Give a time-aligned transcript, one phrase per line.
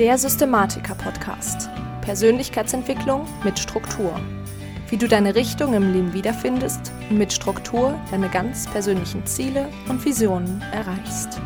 [0.00, 1.68] Der Systematiker Podcast.
[2.00, 4.18] Persönlichkeitsentwicklung mit Struktur.
[4.88, 10.02] Wie du deine Richtung im Leben wiederfindest und mit Struktur deine ganz persönlichen Ziele und
[10.02, 11.38] Visionen erreichst.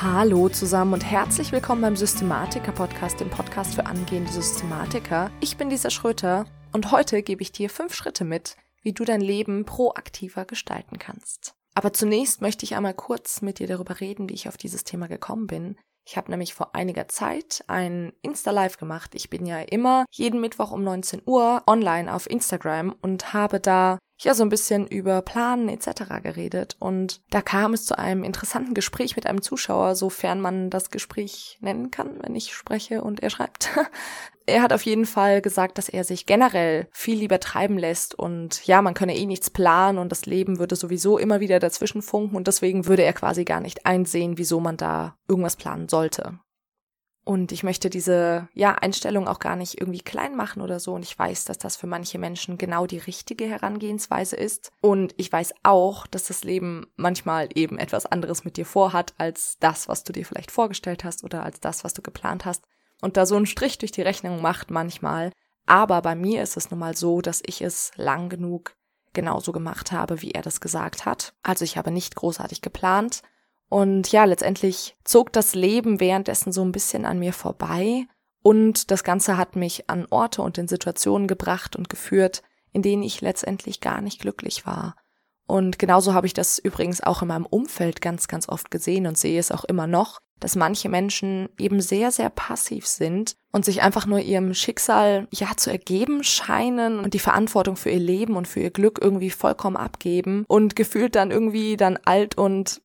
[0.00, 5.30] Hallo zusammen und herzlich willkommen beim Systematiker Podcast, dem Podcast für angehende Systematiker.
[5.42, 9.20] Ich bin Lisa Schröter und heute gebe ich dir fünf Schritte mit, wie du dein
[9.20, 11.54] Leben proaktiver gestalten kannst.
[11.74, 15.06] Aber zunächst möchte ich einmal kurz mit dir darüber reden, wie ich auf dieses Thema
[15.06, 15.76] gekommen bin.
[16.06, 19.14] Ich habe nämlich vor einiger Zeit ein Insta-Live gemacht.
[19.14, 23.98] Ich bin ja immer jeden Mittwoch um 19 Uhr online auf Instagram und habe da
[24.18, 26.04] ja so ein bisschen über Planen etc.
[26.22, 30.90] geredet und da kam es zu einem interessanten Gespräch mit einem Zuschauer, sofern man das
[30.90, 33.70] Gespräch nennen kann, wenn ich spreche und er schreibt.
[34.46, 38.64] er hat auf jeden Fall gesagt, dass er sich generell viel lieber treiben lässt und
[38.66, 42.36] ja, man könne eh nichts planen und das Leben würde sowieso immer wieder dazwischen funken
[42.36, 46.38] und deswegen würde er quasi gar nicht einsehen, wieso man da irgendwas planen sollte.
[47.24, 50.92] Und ich möchte diese, ja, Einstellung auch gar nicht irgendwie klein machen oder so.
[50.92, 54.70] Und ich weiß, dass das für manche Menschen genau die richtige Herangehensweise ist.
[54.82, 59.56] Und ich weiß auch, dass das Leben manchmal eben etwas anderes mit dir vorhat, als
[59.58, 62.64] das, was du dir vielleicht vorgestellt hast oder als das, was du geplant hast.
[63.00, 65.32] Und da so ein Strich durch die Rechnung macht manchmal.
[65.64, 68.76] Aber bei mir ist es nun mal so, dass ich es lang genug
[69.14, 71.32] genauso gemacht habe, wie er das gesagt hat.
[71.42, 73.22] Also ich habe nicht großartig geplant
[73.74, 78.06] und ja, letztendlich zog das Leben währenddessen so ein bisschen an mir vorbei
[78.40, 83.02] und das Ganze hat mich an Orte und in Situationen gebracht und geführt, in denen
[83.02, 84.94] ich letztendlich gar nicht glücklich war.
[85.48, 89.18] Und genauso habe ich das übrigens auch in meinem Umfeld ganz, ganz oft gesehen und
[89.18, 93.82] sehe es auch immer noch, dass manche Menschen eben sehr, sehr passiv sind und sich
[93.82, 98.46] einfach nur ihrem Schicksal ja zu ergeben scheinen und die Verantwortung für ihr Leben und
[98.46, 102.83] für ihr Glück irgendwie vollkommen abgeben und gefühlt dann irgendwie dann alt und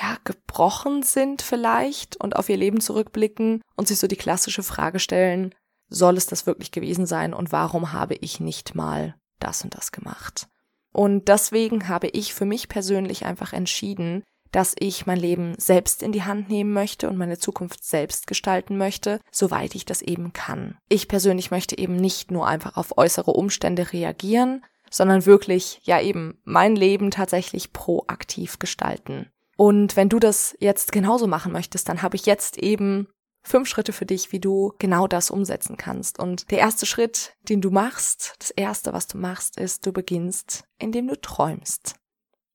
[0.00, 4.98] ja, gebrochen sind vielleicht und auf ihr Leben zurückblicken und sich so die klassische Frage
[4.98, 5.54] stellen,
[5.88, 9.92] soll es das wirklich gewesen sein und warum habe ich nicht mal das und das
[9.92, 10.48] gemacht?
[10.92, 16.12] Und deswegen habe ich für mich persönlich einfach entschieden, dass ich mein Leben selbst in
[16.12, 20.78] die Hand nehmen möchte und meine Zukunft selbst gestalten möchte, soweit ich das eben kann.
[20.88, 26.40] Ich persönlich möchte eben nicht nur einfach auf äußere Umstände reagieren, sondern wirklich, ja eben,
[26.44, 29.28] mein Leben tatsächlich proaktiv gestalten.
[29.56, 33.08] Und wenn du das jetzt genauso machen möchtest, dann habe ich jetzt eben
[33.42, 36.18] fünf Schritte für dich, wie du genau das umsetzen kannst.
[36.18, 40.64] Und der erste Schritt, den du machst, das erste, was du machst, ist, du beginnst,
[40.78, 41.94] indem du träumst.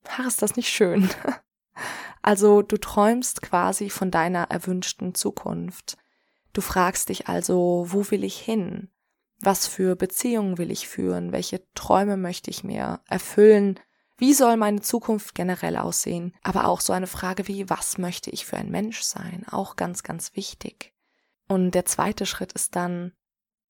[0.07, 1.09] Ach, ist das nicht schön?
[2.21, 5.97] Also du träumst quasi von deiner erwünschten Zukunft.
[6.51, 8.89] Du fragst dich also, wo will ich hin?
[9.39, 11.31] Was für Beziehungen will ich führen?
[11.31, 13.79] Welche Träume möchte ich mir erfüllen?
[14.19, 16.35] Wie soll meine Zukunft generell aussehen?
[16.43, 19.45] Aber auch so eine Frage wie, was möchte ich für ein Mensch sein?
[19.49, 20.93] Auch ganz, ganz wichtig.
[21.47, 23.13] Und der zweite Schritt ist dann,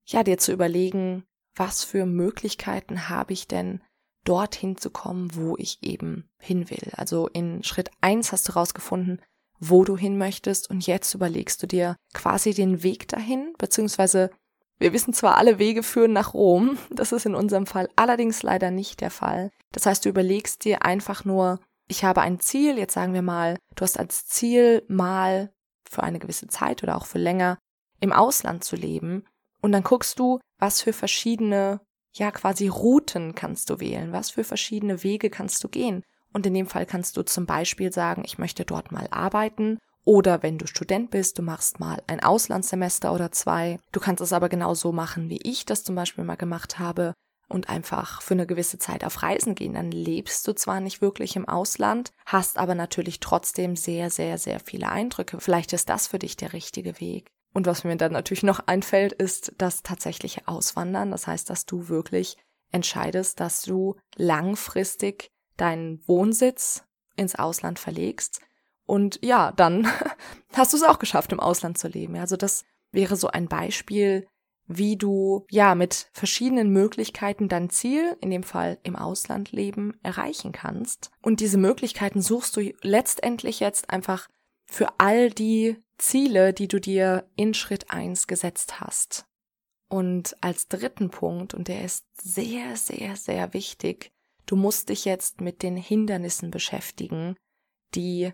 [0.05, 1.23] ja, dir zu überlegen,
[1.55, 3.83] was für Möglichkeiten habe ich denn,
[4.25, 6.91] dorthin zu kommen, wo ich eben hin will.
[6.93, 9.21] Also in Schritt eins hast du rausgefunden,
[9.59, 14.31] wo du hin möchtest und jetzt überlegst du dir quasi den Weg dahin, beziehungsweise
[14.79, 18.71] wir wissen zwar, alle Wege führen nach Rom, das ist in unserem Fall allerdings leider
[18.71, 19.51] nicht der Fall.
[19.71, 23.57] Das heißt, du überlegst dir einfach nur, ich habe ein Ziel, jetzt sagen wir mal,
[23.75, 25.51] du hast als Ziel mal
[25.89, 27.57] für eine gewisse Zeit oder auch für länger
[27.99, 29.25] im Ausland zu leben
[29.61, 31.81] und dann guckst du, was für verschiedene,
[32.13, 36.03] ja quasi Routen kannst du wählen, was für verschiedene Wege kannst du gehen.
[36.31, 40.41] Und in dem Fall kannst du zum Beispiel sagen, ich möchte dort mal arbeiten oder
[40.41, 43.79] wenn du Student bist, du machst mal ein Auslandssemester oder zwei.
[43.91, 47.13] Du kannst es aber genauso machen, wie ich das zum Beispiel mal gemacht habe
[47.47, 49.75] und einfach für eine gewisse Zeit auf Reisen gehen.
[49.75, 54.59] Dann lebst du zwar nicht wirklich im Ausland, hast aber natürlich trotzdem sehr, sehr, sehr
[54.59, 55.39] viele Eindrücke.
[55.39, 57.29] Vielleicht ist das für dich der richtige Weg.
[57.53, 61.11] Und was mir dann natürlich noch einfällt, ist das tatsächliche Auswandern.
[61.11, 62.35] Das heißt, dass du wirklich
[62.71, 66.83] entscheidest, dass du langfristig deinen Wohnsitz
[67.15, 68.41] ins Ausland verlegst
[68.89, 69.87] und ja, dann
[70.53, 72.15] hast du es auch geschafft, im Ausland zu leben.
[72.15, 74.27] Also das wäre so ein Beispiel,
[74.65, 80.53] wie du ja mit verschiedenen Möglichkeiten dein Ziel, in dem Fall im Ausland leben, erreichen
[80.53, 81.11] kannst.
[81.21, 84.27] Und diese Möglichkeiten suchst du letztendlich jetzt einfach
[84.65, 89.27] für all die Ziele, die du dir in Schritt eins gesetzt hast.
[89.87, 94.11] Und als dritten Punkt, und der ist sehr, sehr, sehr wichtig,
[94.47, 97.35] du musst dich jetzt mit den Hindernissen beschäftigen,
[97.93, 98.33] die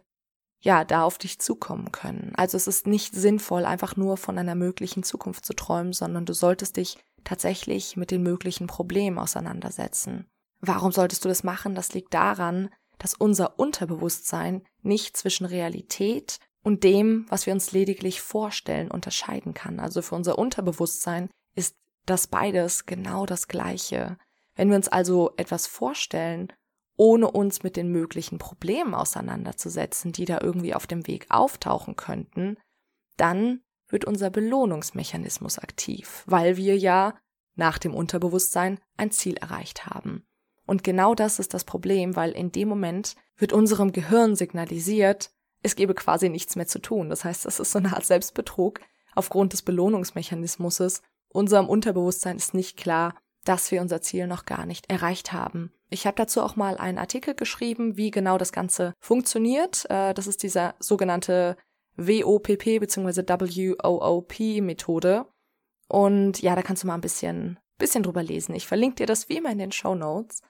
[0.66, 2.34] ja, da auf dich zukommen können.
[2.36, 6.34] Also es ist nicht sinnvoll, einfach nur von einer möglichen Zukunft zu träumen, sondern du
[6.34, 10.26] solltest dich tatsächlich mit den möglichen Problemen auseinandersetzen.
[10.62, 11.76] Warum solltest du das machen?
[11.76, 18.22] Das liegt daran, dass unser Unterbewusstsein nicht zwischen Realität und dem, was wir uns lediglich
[18.22, 19.80] vorstellen, unterscheiden kann.
[19.80, 21.76] Also für unser Unterbewusstsein ist
[22.08, 24.18] das beides genau das Gleiche.
[24.56, 26.52] Wenn wir uns also etwas vorstellen,
[26.98, 32.58] ohne uns mit den möglichen Problemen auseinanderzusetzen, die da irgendwie auf dem Weg auftauchen könnten,
[33.18, 37.18] dann wird unser Belohnungsmechanismus aktiv, weil wir ja
[37.56, 40.26] nach dem Unterbewusstsein ein Ziel erreicht haben.
[40.66, 45.32] Und genau das ist das Problem, weil in dem Moment wird unserem Gehirn signalisiert,
[45.62, 47.10] es gebe quasi nichts mehr zu tun.
[47.10, 48.82] Das heißt, das ist so eine Art Selbstbetrug
[49.16, 51.02] aufgrund des Belohnungsmechanismus.
[51.30, 53.16] Unserem Unterbewusstsein ist nicht klar,
[53.46, 55.72] dass wir unser Ziel noch gar nicht erreicht haben.
[55.90, 59.86] Ich habe dazu auch mal einen Artikel geschrieben, wie genau das Ganze funktioniert.
[59.90, 61.56] Äh, das ist dieser sogenannte
[61.96, 63.24] WOPP bzw.
[63.24, 65.26] WOOP-Methode.
[65.88, 68.56] Und ja, da kannst du mal ein bisschen, bisschen drüber lesen.
[68.56, 70.42] Ich verlinke dir das wie immer in den Show Notes.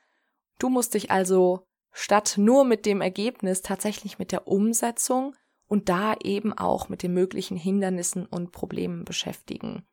[0.57, 5.35] Du musst dich also statt nur mit dem Ergebnis tatsächlich mit der Umsetzung
[5.67, 9.85] und da eben auch mit den möglichen Hindernissen und Problemen beschäftigen.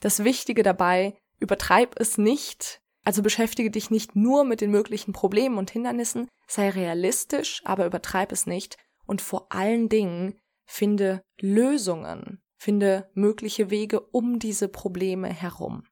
[0.00, 5.58] Das Wichtige dabei, übertreib es nicht, also beschäftige dich nicht nur mit den möglichen Problemen
[5.58, 13.10] und Hindernissen, sei realistisch, aber übertreib es nicht und vor allen Dingen finde Lösungen, finde
[13.14, 15.84] mögliche Wege um diese Probleme herum.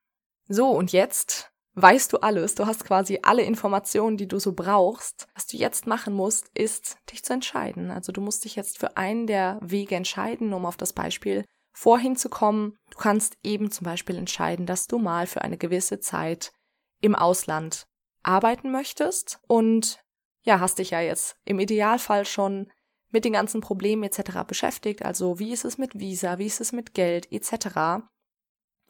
[0.49, 5.29] So, und jetzt weißt du alles, du hast quasi alle Informationen, die du so brauchst.
[5.35, 7.91] Was du jetzt machen musst, ist, dich zu entscheiden.
[7.91, 11.44] Also du musst dich jetzt für einen der Wege entscheiden, um auf das Beispiel
[11.81, 12.77] vorhin zu kommen.
[12.91, 16.53] Du kannst eben zum Beispiel entscheiden, dass du mal für eine gewisse Zeit
[17.00, 17.87] im Ausland
[18.23, 20.05] arbeiten möchtest und
[20.43, 22.71] ja, hast dich ja jetzt im Idealfall schon
[23.09, 24.44] mit den ganzen Problemen etc.
[24.47, 28.05] beschäftigt, also wie ist es mit Visa, wie ist es mit Geld etc.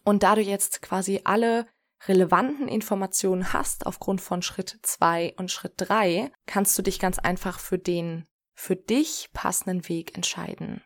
[0.04, 1.68] Und da du jetzt quasi alle
[2.08, 7.60] relevanten Informationen hast aufgrund von Schritt zwei und Schritt drei, kannst du dich ganz einfach
[7.60, 10.82] für den für dich passenden Weg entscheiden.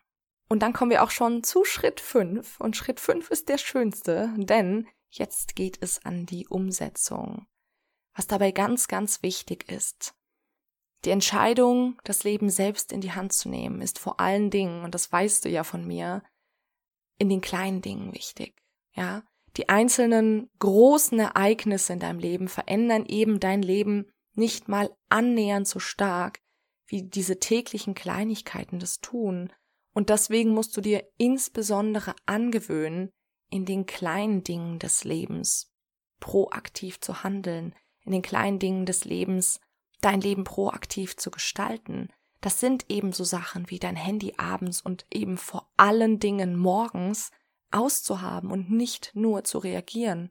[0.47, 4.33] Und dann kommen wir auch schon zu Schritt fünf und Schritt fünf ist der schönste,
[4.37, 7.47] denn jetzt geht es an die Umsetzung.
[8.13, 10.13] Was dabei ganz, ganz wichtig ist.
[11.03, 14.95] Die Entscheidung, das Leben selbst in die Hand zu nehmen, ist vor allen Dingen, und
[14.95, 16.23] das weißt du ja von mir,
[17.17, 18.55] in den kleinen Dingen wichtig.
[18.93, 19.23] Ja,
[19.57, 25.79] die einzelnen großen Ereignisse in deinem Leben verändern eben dein Leben nicht mal annähernd so
[25.79, 26.41] stark,
[26.87, 29.51] wie diese täglichen Kleinigkeiten das tun.
[29.95, 33.11] Und deswegen musst du dir insbesondere angewöhnen,
[33.49, 35.71] in den kleinen Dingen des Lebens
[36.19, 39.61] proaktiv zu handeln, in den kleinen Dingen des Lebens
[40.01, 42.09] dein Leben proaktiv zu gestalten.
[42.41, 47.31] Das sind eben so Sachen wie dein Handy abends und eben vor allen Dingen morgens
[47.71, 50.29] auszuhaben und nicht nur zu reagieren.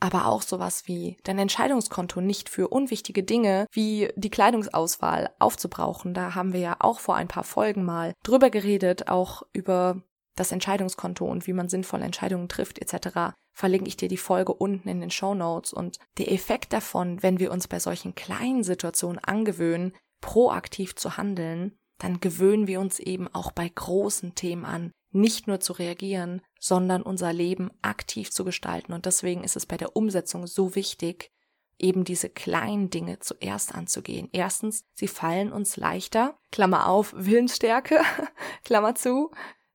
[0.00, 6.14] Aber auch sowas wie dein Entscheidungskonto nicht für unwichtige Dinge wie die Kleidungsauswahl aufzubrauchen.
[6.14, 10.02] Da haben wir ja auch vor ein paar Folgen mal drüber geredet, auch über
[10.36, 14.88] das Entscheidungskonto und wie man sinnvoll Entscheidungen trifft etc verlinke ich dir die Folge unten
[14.88, 15.72] in den Show Notes.
[15.72, 21.76] Und der Effekt davon, wenn wir uns bei solchen kleinen Situationen angewöhnen, proaktiv zu handeln,
[21.98, 27.02] dann gewöhnen wir uns eben auch bei großen Themen an, nicht nur zu reagieren, sondern
[27.02, 28.92] unser Leben aktiv zu gestalten.
[28.92, 31.30] Und deswegen ist es bei der Umsetzung so wichtig,
[31.78, 34.28] eben diese kleinen Dinge zuerst anzugehen.
[34.32, 38.00] Erstens, sie fallen uns leichter, Klammer auf, Willensstärke,
[38.64, 39.30] Klammer zu.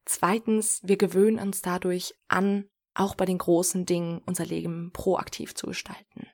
[0.06, 5.68] Zweitens, wir gewöhnen uns dadurch an, auch bei den großen Dingen unser Leben proaktiv zu
[5.68, 6.28] gestalten.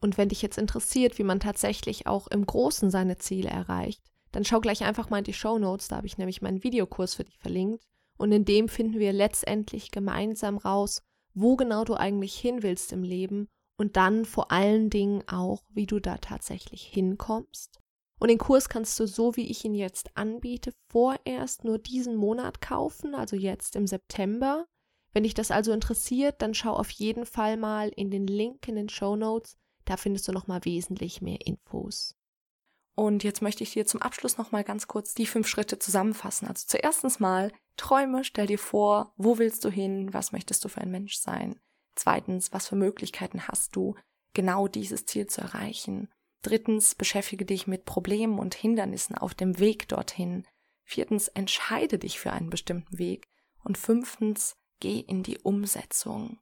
[0.00, 4.02] Und wenn dich jetzt interessiert, wie man tatsächlich auch im Großen seine Ziele erreicht,
[4.32, 7.14] dann schau gleich einfach mal in die Show Notes, da habe ich nämlich meinen Videokurs
[7.14, 7.82] für dich verlinkt.
[8.16, 11.02] Und in dem finden wir letztendlich gemeinsam raus,
[11.34, 15.86] wo genau du eigentlich hin willst im Leben und dann vor allen Dingen auch, wie
[15.86, 17.78] du da tatsächlich hinkommst.
[18.18, 22.62] Und den Kurs kannst du so, wie ich ihn jetzt anbiete, vorerst nur diesen Monat
[22.62, 24.66] kaufen, also jetzt im September.
[25.12, 28.76] Wenn dich das also interessiert, dann schau auf jeden Fall mal in den Link in
[28.76, 29.56] den Show Notes.
[29.84, 32.15] Da findest du noch mal wesentlich mehr Infos.
[32.96, 36.48] Und jetzt möchte ich dir zum Abschluss noch mal ganz kurz die fünf Schritte zusammenfassen.
[36.48, 40.80] Also zuerstens mal träume, stell dir vor, wo willst du hin, was möchtest du für
[40.80, 41.60] ein Mensch sein.
[41.94, 43.96] Zweitens, was für Möglichkeiten hast du,
[44.32, 46.08] genau dieses Ziel zu erreichen.
[46.40, 50.46] Drittens, beschäftige dich mit Problemen und Hindernissen auf dem Weg dorthin.
[50.82, 53.28] Viertens, entscheide dich für einen bestimmten Weg.
[53.62, 56.38] Und fünftens, geh in die Umsetzung.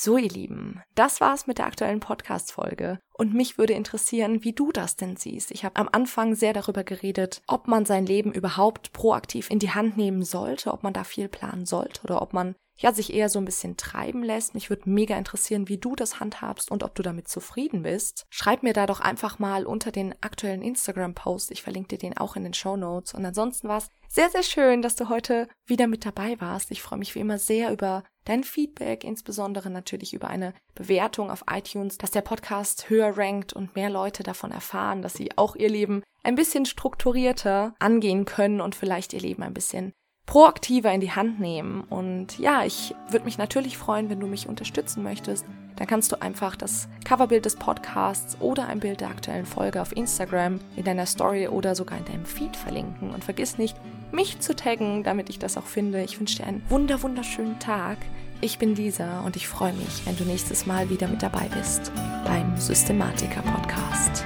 [0.00, 3.00] So, ihr Lieben, das war's mit der aktuellen Podcast-Folge.
[3.14, 5.50] Und mich würde interessieren, wie du das denn siehst.
[5.50, 9.72] Ich habe am Anfang sehr darüber geredet, ob man sein Leben überhaupt proaktiv in die
[9.72, 13.28] Hand nehmen sollte, ob man da viel planen sollte oder ob man ja, sich eher
[13.28, 14.54] so ein bisschen treiben lässt.
[14.54, 18.24] Mich würde mega interessieren, wie du das handhabst und ob du damit zufrieden bist.
[18.30, 21.50] Schreib mir da doch einfach mal unter den aktuellen Instagram-Post.
[21.50, 23.14] Ich verlinke dir den auch in den Show Notes.
[23.14, 26.70] Und ansonsten war es sehr, sehr schön, dass du heute wieder mit dabei warst.
[26.70, 31.44] Ich freue mich wie immer sehr über dein Feedback, insbesondere natürlich über eine Bewertung auf
[31.50, 35.68] iTunes, dass der Podcast höher rankt und mehr Leute davon erfahren, dass sie auch ihr
[35.68, 39.92] Leben ein bisschen strukturierter angehen können und vielleicht ihr Leben ein bisschen
[40.28, 41.82] proaktiver in die Hand nehmen.
[41.88, 45.46] Und ja, ich würde mich natürlich freuen, wenn du mich unterstützen möchtest.
[45.76, 49.96] Dann kannst du einfach das Coverbild des Podcasts oder ein Bild der aktuellen Folge auf
[49.96, 53.10] Instagram in deiner Story oder sogar in deinem Feed verlinken.
[53.10, 53.74] Und vergiss nicht,
[54.12, 56.02] mich zu taggen, damit ich das auch finde.
[56.02, 57.96] Ich wünsche dir einen wunder wunderschönen Tag.
[58.42, 61.90] Ich bin Lisa und ich freue mich, wenn du nächstes Mal wieder mit dabei bist
[62.24, 64.24] beim Systematiker Podcast.